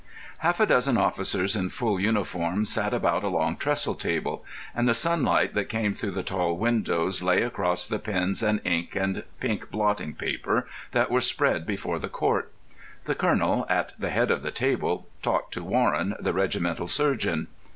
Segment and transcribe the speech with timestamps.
[0.39, 4.43] Half a dozen officers in full uniform sat about a long trestle table,
[4.73, 8.95] and the sunlight that came through the tall windows lay across the pens and ink
[8.95, 12.51] and pink blotting paper that were spread before the Court.
[13.03, 17.45] The colonel, at the head of the table, talked to Warren, the regimental surgeon.